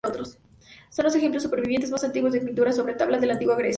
[0.89, 3.69] Son los ejemplos supervivientes más antiguos de pintura sobre tabla de la Antigua Grecia.